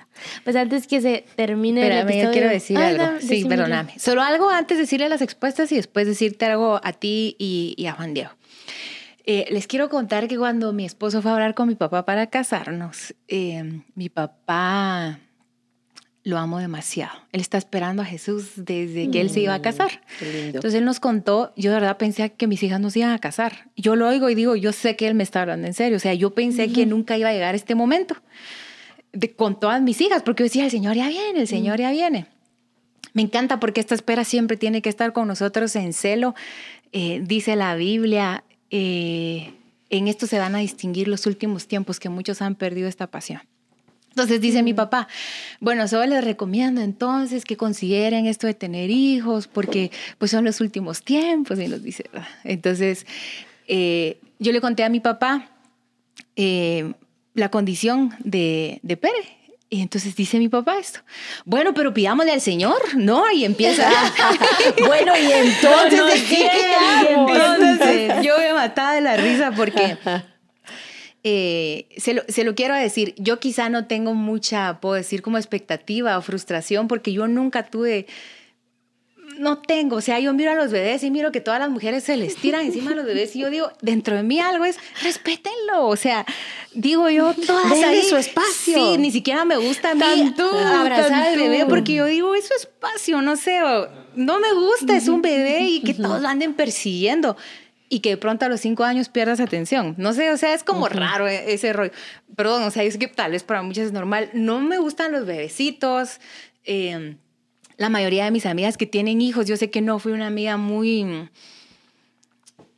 [0.44, 2.24] Pues antes que se termine el episodio...
[2.24, 3.20] yo quiero decir algo.
[3.20, 3.94] sí, perdóname.
[3.98, 7.92] Solo algo antes de decirle las expuestas y después decirte algo a ti y a
[7.92, 8.30] Juan Diego.
[9.26, 12.26] Eh, les quiero contar que cuando mi esposo fue a hablar con mi papá para
[12.26, 15.18] casarnos, eh, mi papá
[16.24, 17.12] lo amo demasiado.
[17.32, 20.02] Él está esperando a Jesús desde que él se iba a casar.
[20.20, 20.58] Mm, lindo.
[20.58, 23.18] Entonces él nos contó, yo de verdad pensé que mis hijas no se iban a
[23.18, 23.70] casar.
[23.76, 25.96] Yo lo oigo y digo, yo sé que él me está hablando en serio.
[25.96, 28.16] O sea, yo pensé que nunca iba a llegar este momento
[29.12, 31.90] de, con todas mis hijas, porque yo decía, el Señor ya viene, el Señor ya
[31.90, 32.26] viene.
[33.12, 36.34] Me encanta porque esta espera siempre tiene que estar con nosotros en celo.
[36.92, 39.54] Eh, dice la Biblia, eh,
[39.90, 43.40] en esto se van a distinguir los últimos tiempos que muchos han perdido esta pasión.
[44.10, 45.08] Entonces dice mi papá,
[45.58, 50.60] bueno, solo les recomiendo entonces que consideren esto de tener hijos porque pues son los
[50.60, 52.28] últimos tiempos y nos dice, ¿verdad?
[52.44, 53.06] entonces
[53.66, 55.50] eh, yo le conté a mi papá
[56.36, 56.92] eh,
[57.34, 59.43] la condición de, de Pere.
[59.74, 61.00] Y entonces dice mi papá esto,
[61.44, 63.28] bueno, pero pidámosle al Señor, ¿no?
[63.32, 63.90] Y empieza,
[64.86, 66.22] bueno, y entonces,
[67.10, 69.98] entonces yo me mataba de la risa porque
[71.24, 75.38] eh, se, lo, se lo quiero decir, yo quizá no tengo mucha, puedo decir, como
[75.38, 78.06] expectativa o frustración porque yo nunca tuve,
[79.38, 82.04] no tengo, o sea, yo miro a los bebés y miro que todas las mujeres
[82.04, 84.78] se les tiran encima de los bebés y yo digo, dentro de mí algo es,
[85.02, 86.24] respétenlo, o sea,
[86.72, 88.74] digo yo, todas Denle ahí, su espacio.
[88.74, 90.34] Sí, ni siquiera me gusta a mí
[90.66, 93.60] abrazar al bebé porque yo digo, es su espacio, no sé,
[94.14, 97.36] no me gusta, es un bebé y que todos lo anden persiguiendo
[97.88, 99.94] y que de pronto a los cinco años pierdas atención.
[99.98, 101.92] No sé, o sea, es como raro e- ese rollo.
[102.34, 104.30] Perdón, o sea, es que tal vez para muchas es normal.
[104.32, 106.18] No me gustan los bebecitos.
[106.64, 107.16] eh,
[107.76, 110.56] la mayoría de mis amigas que tienen hijos, yo sé que no fui una amiga
[110.56, 111.28] muy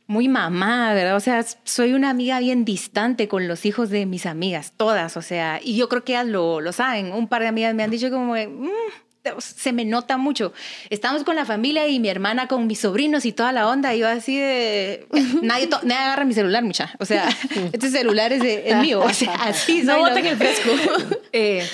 [0.07, 1.17] muy mamá, ¿verdad?
[1.17, 5.21] O sea, soy una amiga bien distante con los hijos de mis amigas, todas, o
[5.21, 7.11] sea, y yo creo que ellas lo, lo saben.
[7.11, 8.69] Un par de amigas me han dicho como, "Mm,
[9.39, 10.53] se me nota mucho.
[10.89, 13.99] Estamos con la familia y mi hermana con mis sobrinos y toda la onda, y
[13.99, 15.07] yo así de,
[15.41, 16.95] nadie, nadie agarra mi celular, mucha.
[16.99, 17.27] O sea,
[17.73, 18.41] este celular es,
[18.77, 20.69] mío, o sea, así No boten el fresco.
[21.33, 21.67] Eh,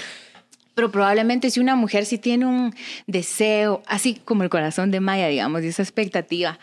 [0.75, 2.73] pero probablemente si una mujer sí tiene un
[3.07, 6.59] deseo, así como el corazón de Maya, digamos, y esa expectativa,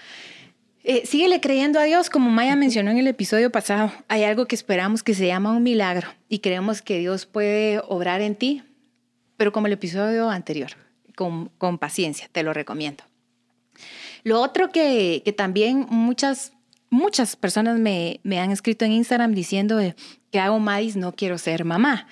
[0.82, 3.92] eh, síguele creyendo a Dios, como Maya mencionó en el episodio pasado.
[4.08, 8.22] Hay algo que esperamos que se llama un milagro y creemos que Dios puede obrar
[8.22, 8.62] en ti,
[9.36, 10.70] pero como el episodio anterior,
[11.16, 13.04] con, con paciencia, te lo recomiendo.
[14.24, 16.52] Lo otro que, que también muchas,
[16.88, 19.78] muchas personas me, me han escrito en Instagram diciendo
[20.30, 22.06] que hago maíz, no quiero ser mamá,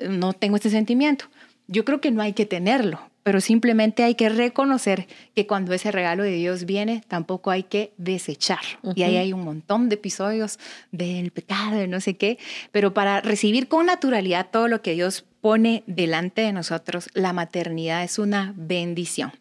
[0.00, 1.26] no tengo este sentimiento.
[1.66, 5.90] Yo creo que no hay que tenerlo, pero simplemente hay que reconocer que cuando ese
[5.90, 8.92] regalo de Dios viene, tampoco hay que desecharlo.
[8.94, 10.58] Y ahí hay un montón de episodios
[10.92, 12.38] del pecado, de no sé qué,
[12.70, 18.04] pero para recibir con naturalidad todo lo que Dios pone delante de nosotros, la maternidad
[18.04, 19.32] es una bendición.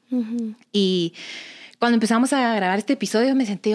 [0.72, 1.14] Y
[1.78, 3.74] cuando empezamos a grabar este episodio me sentí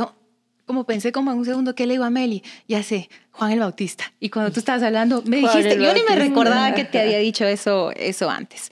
[0.68, 2.44] como pensé como en un segundo, ¿qué le digo a Meli?
[2.68, 4.12] Ya sé, Juan el Bautista.
[4.20, 7.18] Y cuando tú estabas hablando, me Juan dijiste, yo ni me recordaba que te había
[7.30, 8.70] dicho eso, eso antes.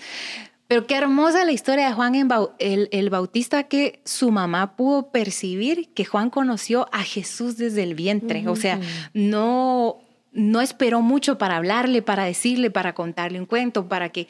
[0.68, 2.14] Pero qué hermosa la historia de Juan
[2.58, 7.94] el, el Bautista, que su mamá pudo percibir que Juan conoció a Jesús desde el
[7.94, 8.46] vientre.
[8.46, 8.78] O sea,
[9.14, 9.96] no,
[10.32, 14.28] no esperó mucho para hablarle, para decirle, para contarle un cuento, para que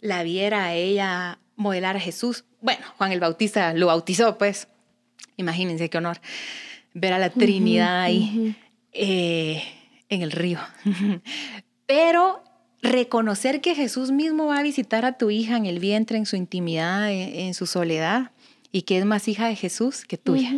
[0.00, 2.44] la viera a ella modelar a Jesús.
[2.60, 4.66] Bueno, Juan el Bautista lo bautizó, pues.
[5.36, 6.18] Imagínense qué honor
[6.94, 8.56] ver a la Trinidad ahí
[8.92, 9.62] eh,
[10.08, 10.60] en el río.
[11.86, 12.42] Pero
[12.80, 16.36] reconocer que Jesús mismo va a visitar a tu hija en el vientre, en su
[16.36, 18.30] intimidad, en, en su soledad,
[18.74, 20.50] y que es más hija de Jesús que tuya.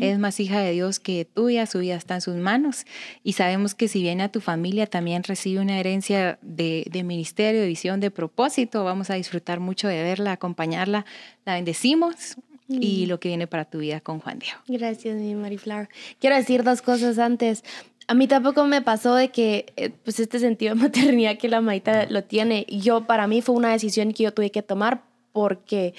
[0.00, 2.86] Es más hija de Dios que tuya, su vida está en sus manos.
[3.24, 7.60] Y sabemos que si viene a tu familia, también recibe una herencia de, de ministerio,
[7.60, 8.84] de visión, de propósito.
[8.84, 11.04] Vamos a disfrutar mucho de verla, acompañarla.
[11.44, 12.36] La bendecimos
[12.68, 14.58] y lo que viene para tu vida con Juan Diego.
[14.68, 15.88] Gracias, mi Mariflower.
[16.18, 17.62] Quiero decir dos cosas antes.
[18.06, 21.60] A mí tampoco me pasó de que, eh, pues, este sentido de maternidad que la
[21.60, 22.66] Maita lo tiene.
[22.68, 25.94] Yo, para mí, fue una decisión que yo tuve que tomar porque,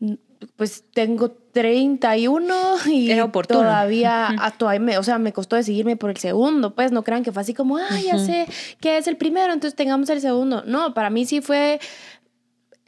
[0.00, 0.14] mm,
[0.56, 2.54] pues, tengo 31
[2.86, 6.74] y Era todavía, a- todavía me, o sea, me costó decidirme por el segundo.
[6.74, 8.46] Pues, no crean que fue así como, ah, ya sé
[8.80, 10.64] que es el primero, entonces tengamos el segundo.
[10.66, 11.78] No, para mí sí fue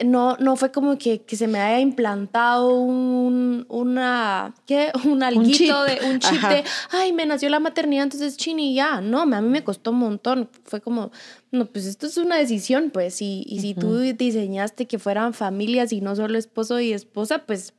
[0.03, 4.91] no, no fue como que, que se me haya implantado un, una, ¿qué?
[5.05, 5.99] Un alguito chip.
[5.99, 6.53] de un chip Ajá.
[6.53, 9.01] de, ay, me nació la maternidad, entonces chini ya.
[9.01, 10.49] No, a mí me costó un montón.
[10.63, 11.11] Fue como,
[11.51, 13.21] no, pues esto es una decisión, pues.
[13.21, 17.73] Y, y si tú diseñaste que fueran familias y no solo esposo y esposa, pues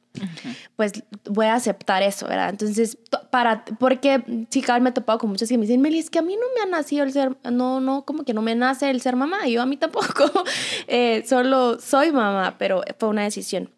[0.77, 0.93] pues
[1.25, 2.51] voy a aceptar eso, ¿verdad?
[2.51, 5.99] Entonces, to- para, porque sí, vez me he topado con muchas que me dicen, Meli,
[5.99, 8.43] es que a mí no me ha nacido el ser, no, no, como que no
[8.43, 10.05] me nace el ser mamá, y yo a mí tampoco,
[10.89, 13.71] Eh, solo soy mamá, pero fue una decisión.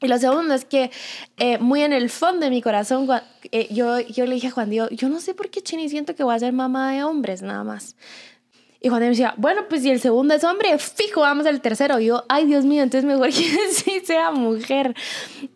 [0.00, 0.90] Y lo segundo es que
[1.38, 3.08] eh, muy en el fondo de mi corazón,
[3.50, 6.14] eh, yo, yo le dije a Juan Diego, yo no sé por qué Chini siento
[6.14, 7.96] que voy a ser mamá de hombres nada más.
[8.86, 11.98] Y Juan me decía, bueno, pues si el segundo es hombre, fijo, vamos al tercero.
[11.98, 13.32] Y yo, ay, Dios mío, entonces mejor que
[13.72, 14.94] sí sea mujer.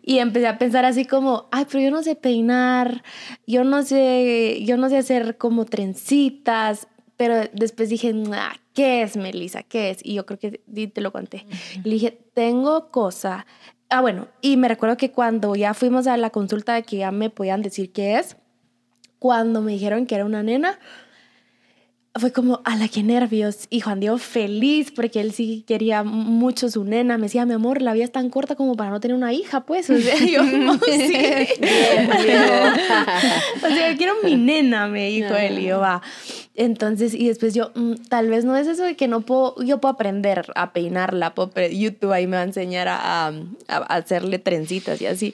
[0.03, 3.05] Y empecé a pensar así como, ay, pero yo no sé peinar,
[3.47, 6.89] yo no sé, yo no sé hacer como trencitas.
[7.15, 9.63] Pero después dije, ah, ¿qué es, Melissa?
[9.63, 9.99] ¿Qué es?
[10.03, 11.45] Y yo creo que te lo conté.
[11.85, 13.45] Le dije, tengo cosa.
[13.89, 17.11] Ah, bueno, y me recuerdo que cuando ya fuimos a la consulta de que ya
[17.11, 18.35] me podían decir qué es,
[19.19, 20.79] cuando me dijeron que era una nena,
[22.19, 23.67] fue como, a la que nervios.
[23.69, 27.17] Y Juan Diego feliz porque él sí quería mucho su nena.
[27.17, 29.61] Me decía, mi amor, la vida es tan corta como para no tener una hija,
[29.61, 29.89] pues.
[29.89, 31.13] O sea, yo, no, sí.
[33.63, 35.59] o sea, yo quiero mi nena, me dijo él.
[35.59, 36.01] Y yo, va.
[36.53, 39.79] Entonces, y después yo, mm, tal vez no es eso de que no puedo, yo
[39.79, 43.31] puedo aprender a peinarla, puedo, YouTube ahí me va a enseñar a, a,
[43.67, 45.33] hacerle trencitas y así.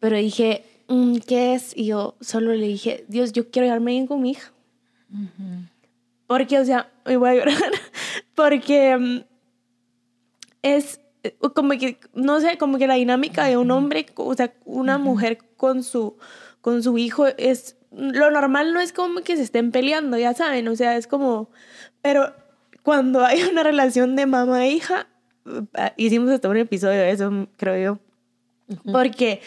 [0.00, 1.72] Pero dije, mm, ¿qué es?
[1.76, 4.52] Y yo solo le dije, Dios, yo quiero llevarme bien con mi hija.
[6.26, 7.72] Porque, o sea, me voy a llorar.
[8.34, 9.20] Porque mm,
[10.62, 14.52] es eh, como que, no sé, como que la dinámica de un hombre, o sea,
[14.64, 16.16] una mujer con su,
[16.60, 20.68] con su hijo es, lo normal no es como que se estén peleando, ya saben,
[20.68, 21.50] o sea, es como,
[22.02, 22.32] pero
[22.82, 25.08] cuando hay una relación de mamá e hija,
[25.46, 27.98] eh, hicimos hasta un episodio de eso, creo yo,
[28.92, 29.40] porque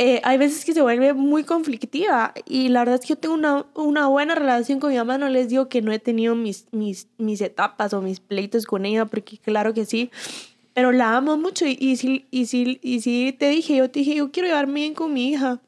[0.00, 3.34] eh, hay veces que se vuelve muy conflictiva y la verdad es que yo tengo
[3.34, 6.66] una, una, buena relación con mi mamá, no les digo que no he tenido mis,
[6.70, 10.12] mis, mis etapas o mis pleitos con ella, porque claro que sí,
[10.72, 13.98] pero la amo mucho y, y, sí, y, sí, y sí te dije, yo te
[13.98, 15.60] dije, yo quiero llevarme bien con mi hija.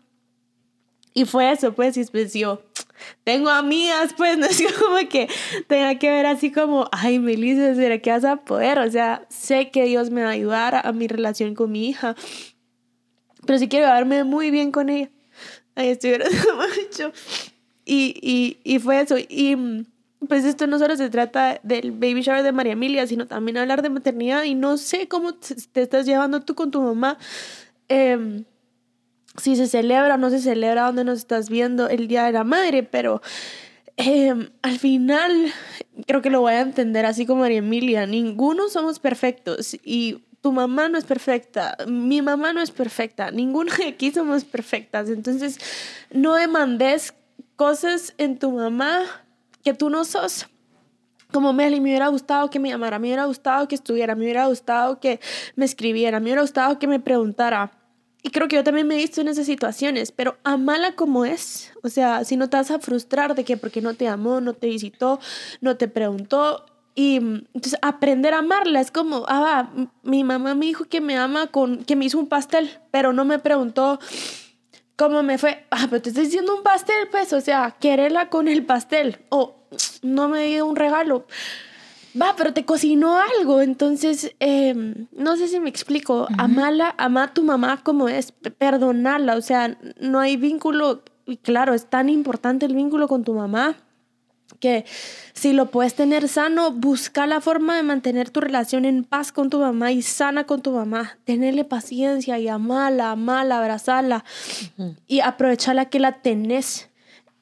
[1.13, 2.63] Y fue eso, pues, y después yo,
[3.25, 5.29] tengo amigas, pues, no es como que
[5.67, 8.79] tenga que ver así como, ay, Melissa, ¿será que vas a poder?
[8.79, 12.15] O sea, sé que Dios me va a ayudar a mi relación con mi hija
[13.47, 15.11] pero sí quiero llevarme muy bien con ella.
[15.75, 16.13] Ahí estoy
[16.57, 17.13] mucho.
[17.85, 19.17] Y, y, y fue eso.
[19.19, 19.87] Y
[20.29, 23.83] pues esto no solo se trata del baby shower de María Emilia, sino también hablar
[23.83, 24.45] de maternidad.
[24.45, 27.19] Y no sé cómo te estás llevando tú con tu mamá.
[27.89, 28.45] Em,
[29.37, 32.45] si se celebra o no se celebra, dónde nos estás viendo el Día de la
[32.45, 33.23] Madre, pero
[33.97, 35.53] em, al final
[36.07, 38.07] creo que lo voy a entender así como María Emilia.
[38.07, 43.77] Ninguno somos perfectos y tu mamá no es perfecta, mi mamá no es perfecta, ninguna
[43.77, 45.11] de aquí somos perfectas.
[45.11, 45.59] Entonces,
[46.11, 47.15] no demandes
[47.57, 49.03] cosas en tu mamá
[49.63, 50.47] que tú no sos.
[51.33, 54.47] Como Meli, me hubiera gustado que me llamara, me hubiera gustado que estuviera, me hubiera
[54.47, 55.21] gustado que
[55.55, 57.73] me escribiera, me hubiera gustado que me preguntara.
[58.23, 61.73] Y creo que yo también me he visto en esas situaciones, pero amala como es.
[61.83, 64.53] O sea, si no te vas a frustrar de que porque no te amó, no
[64.55, 65.21] te visitó,
[65.61, 69.71] no te preguntó, y entonces aprender a amarla es como, ah,
[70.03, 73.25] mi mamá me dijo que me ama con, que me hizo un pastel, pero no
[73.25, 73.99] me preguntó
[74.97, 75.65] cómo me fue.
[75.71, 79.19] Ah, pero te estoy diciendo un pastel, pues, o sea, quererla con el pastel.
[79.31, 79.57] O
[80.03, 81.27] no me dio un regalo.
[82.21, 83.63] Va, pero te cocinó algo.
[83.63, 86.27] Entonces, em, no sé si me explico.
[86.37, 89.37] Amala, ama a tu mamá como es, perdonarla.
[89.37, 91.03] O sea, no hay vínculo.
[91.25, 93.77] Y claro, es tan importante el vínculo con tu mamá
[94.61, 94.85] que
[95.33, 99.51] si lo puedes tener sano, busca la forma de mantener tu relación en paz con
[99.51, 101.19] tu mamá y sana con tu mamá.
[101.25, 104.25] Tenerle paciencia y amarla, amarla, abrazarla
[105.09, 106.89] y aprovecharla que la tenés.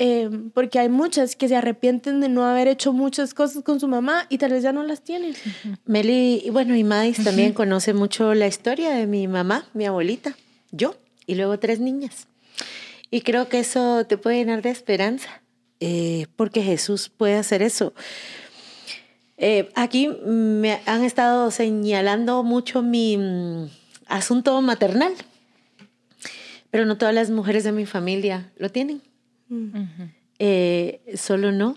[0.01, 3.89] Em, porque hay muchas que se arrepienten de no haber hecho muchas cosas con su
[3.89, 5.35] mamá y tal vez ya no las tienen.
[5.87, 10.37] Meli, bueno, y Mais también conoce mucho la historia de mi mamá, mi abuelita,
[10.71, 10.95] yo
[11.27, 12.29] y luego tres niñas.
[13.11, 15.43] Y creo que eso te puede llenar de esperanza
[15.81, 17.95] eh, porque Jesús puede hacer eso.
[19.37, 23.71] Eh, aquí me han estado señalando mucho mi mm,
[24.07, 25.13] asunto maternal,
[26.71, 29.01] pero no todas las mujeres de mi familia lo tienen.
[30.39, 31.77] Eh, solo no.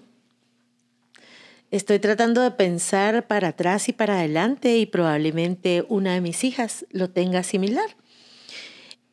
[1.69, 6.85] Estoy tratando de pensar para atrás y para adelante y probablemente una de mis hijas
[6.89, 7.95] lo tenga similar.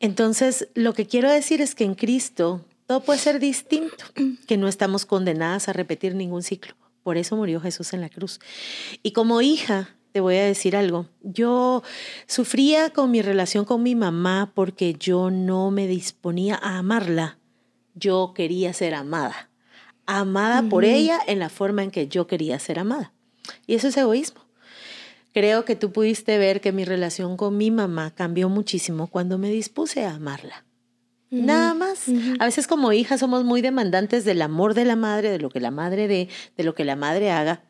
[0.01, 4.03] Entonces, lo que quiero decir es que en Cristo todo puede ser distinto,
[4.47, 6.73] que no estamos condenadas a repetir ningún ciclo.
[7.03, 8.39] Por eso murió Jesús en la cruz.
[9.03, 11.05] Y como hija, te voy a decir algo.
[11.21, 11.83] Yo
[12.25, 17.37] sufría con mi relación con mi mamá porque yo no me disponía a amarla.
[17.93, 19.51] Yo quería ser amada.
[20.07, 23.13] Amada por ella en la forma en que yo quería ser amada.
[23.67, 24.41] Y eso es egoísmo.
[25.31, 29.51] Creo que tú pudiste ver que mi relación con mi mamá cambió muchísimo cuando me
[29.51, 30.65] dispuse a amarla.
[31.31, 32.05] Nada más.
[32.39, 35.59] A veces como hijas somos muy demandantes del amor de la madre, de lo que
[35.59, 37.63] la madre dé, de lo que la madre haga.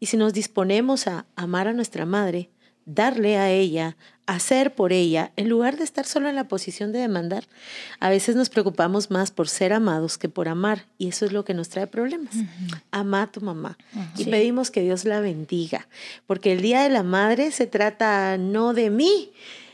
[0.00, 2.50] Y si nos disponemos a amar a nuestra madre,
[2.84, 3.96] darle a ella,
[4.26, 7.44] hacer por ella, en lugar de estar solo en la posición de demandar.
[8.00, 11.44] A veces nos preocupamos más por ser amados que por amar y eso es lo
[11.44, 12.34] que nos trae problemas.
[12.90, 13.76] Ama a tu mamá
[14.16, 15.88] y pedimos que Dios la bendiga,
[16.26, 19.32] porque el Día de la Madre se trata no de mí,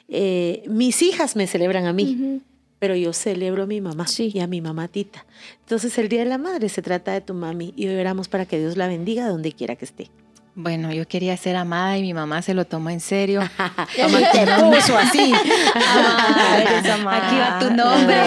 [0.08, 2.40] eh, mis hijas me celebran a mí.
[2.82, 5.24] Pero yo celebro a mi mamá y a mi mamatita.
[5.60, 8.44] Entonces el Día de la Madre se trata de tu mami y hoy oramos para
[8.44, 10.10] que Dios la bendiga donde quiera que esté.
[10.56, 13.40] Bueno, yo quería ser amada y mi mamá se lo tomó en serio.
[13.56, 15.32] Mamá te puso así.
[15.32, 18.20] Aquí va tu nombre,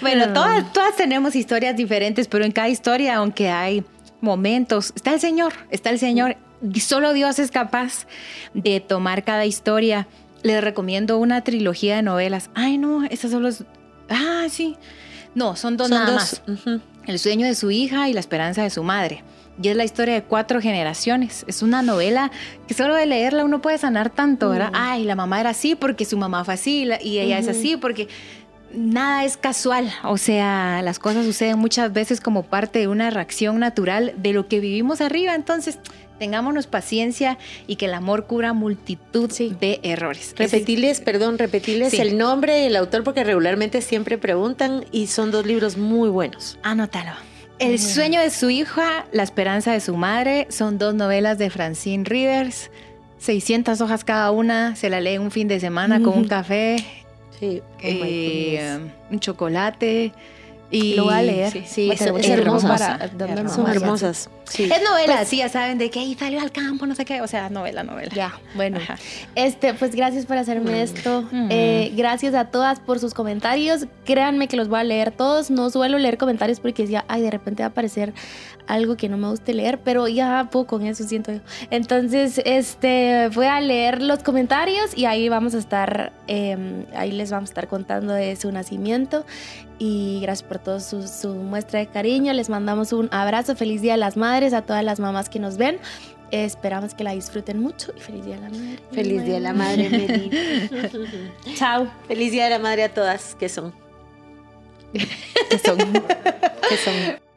[0.00, 3.84] Bueno, todas, todas tenemos historias diferentes, pero en cada historia, aunque hay
[4.20, 6.36] momentos, está el Señor, está el Señor.
[6.80, 8.08] Solo Dios es capaz
[8.54, 10.08] de tomar cada historia.
[10.42, 12.50] Les recomiendo una trilogía de novelas.
[12.54, 13.64] Ay, no, esas solo es...
[14.08, 14.76] Ah, sí.
[15.34, 16.42] No, son dos nada más.
[17.06, 19.22] El sueño de su hija y la esperanza de su madre
[19.62, 21.44] y es la historia de cuatro generaciones.
[21.46, 22.30] Es una novela
[22.66, 24.70] que solo de leerla uno puede sanar tanto, ¿verdad?
[24.72, 28.08] Ay, la mamá era así porque su mamá fue así y ella es así porque
[28.74, 29.92] nada es casual.
[30.04, 34.48] O sea, las cosas suceden muchas veces como parte de una reacción natural de lo
[34.48, 35.34] que vivimos arriba.
[35.34, 35.78] Entonces,
[36.20, 40.34] tengámonos paciencia y que el amor cura multitud de errores.
[40.36, 45.46] Repetirles, perdón, repetirles el nombre y el autor porque regularmente siempre preguntan y son dos
[45.46, 46.58] libros muy buenos.
[46.62, 47.12] Anótalo.
[47.58, 52.04] El sueño de su hija, La esperanza de su madre, son dos novelas de Francine
[52.04, 52.70] Rivers,
[53.18, 56.76] 600 hojas cada una, se la lee un fin de semana con un café,
[57.38, 57.62] sí.
[57.82, 58.78] Eh,
[59.10, 60.12] un chocolate.
[60.70, 61.66] Y lo va a leer.
[61.66, 63.10] Sí, es, hermosa.
[63.48, 64.30] Son hermosas.
[64.58, 67.20] Es novela, pues sí, ya saben de que salió al campo, no sé qué.
[67.22, 68.12] O sea, novela, novela.
[68.14, 68.78] Ya, bueno.
[69.34, 70.74] Este, pues gracias por hacerme mm.
[70.74, 71.22] esto.
[71.30, 71.48] Mm.
[71.50, 73.86] Eh, gracias a todas por sus comentarios.
[74.04, 75.50] Créanme que los voy a leer todos.
[75.50, 78.12] No suelo leer comentarios porque ya, ay, de repente va a aparecer
[78.66, 81.40] algo que no me guste leer, pero ya poco con eso siento yo.
[81.70, 87.30] Entonces, este, voy a leer los comentarios y ahí vamos a estar, em, ahí les
[87.30, 89.24] vamos a estar contando de su nacimiento
[89.80, 92.34] y gracias por todo su, muestra de cariño.
[92.34, 95.56] Les mandamos un abrazo, feliz Día a las Madres, a todas las mamás que nos
[95.56, 95.78] ven.
[96.30, 98.78] Esperamos que la disfruten mucho y feliz Día de la Madre.
[98.92, 100.30] Feliz Día de la Madre, Meli.
[101.56, 101.90] Chao.
[102.06, 103.72] Feliz Día de la Madre a todas, que son.
[104.92, 105.78] que son.
[105.78, 107.29] que son.